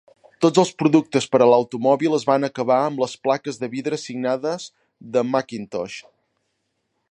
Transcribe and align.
Tots 0.43 0.59
els 0.61 0.69
productes 0.83 1.27
per 1.33 1.41
a 1.45 1.47
l'automòbil 1.49 2.17
es 2.19 2.25
van 2.29 2.47
acabar 2.47 2.79
amb 2.87 3.03
les 3.05 3.13
plaques 3.27 3.61
de 3.65 3.71
vidre 3.75 4.01
signades 4.07 4.67
de 5.17 5.23
McIntosh. 5.35 6.03